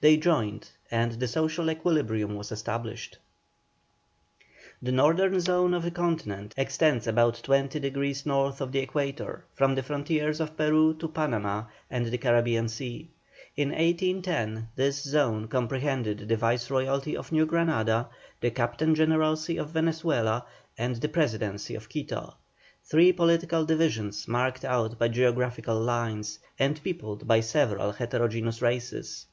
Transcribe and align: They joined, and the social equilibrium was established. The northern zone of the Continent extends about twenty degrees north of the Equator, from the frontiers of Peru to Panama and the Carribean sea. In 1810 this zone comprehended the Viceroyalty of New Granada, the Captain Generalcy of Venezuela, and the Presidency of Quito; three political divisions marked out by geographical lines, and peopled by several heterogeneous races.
They 0.00 0.16
joined, 0.18 0.68
and 0.92 1.10
the 1.14 1.26
social 1.26 1.68
equilibrium 1.68 2.36
was 2.36 2.52
established. 2.52 3.18
The 4.80 4.92
northern 4.92 5.40
zone 5.40 5.74
of 5.74 5.82
the 5.82 5.90
Continent 5.90 6.54
extends 6.56 7.08
about 7.08 7.40
twenty 7.42 7.80
degrees 7.80 8.24
north 8.24 8.60
of 8.60 8.70
the 8.70 8.78
Equator, 8.78 9.44
from 9.52 9.74
the 9.74 9.82
frontiers 9.82 10.38
of 10.38 10.56
Peru 10.56 10.94
to 10.94 11.08
Panama 11.08 11.64
and 11.90 12.06
the 12.06 12.18
Carribean 12.18 12.68
sea. 12.70 13.10
In 13.56 13.70
1810 13.70 14.68
this 14.76 15.02
zone 15.02 15.48
comprehended 15.48 16.28
the 16.28 16.36
Viceroyalty 16.36 17.16
of 17.16 17.32
New 17.32 17.44
Granada, 17.44 18.10
the 18.40 18.52
Captain 18.52 18.94
Generalcy 18.94 19.58
of 19.60 19.70
Venezuela, 19.70 20.46
and 20.78 20.94
the 21.00 21.08
Presidency 21.08 21.74
of 21.74 21.88
Quito; 21.88 22.36
three 22.84 23.12
political 23.12 23.64
divisions 23.64 24.28
marked 24.28 24.64
out 24.64 25.00
by 25.00 25.08
geographical 25.08 25.80
lines, 25.80 26.38
and 26.60 26.80
peopled 26.80 27.26
by 27.26 27.40
several 27.40 27.90
heterogeneous 27.90 28.62
races. 28.62 29.26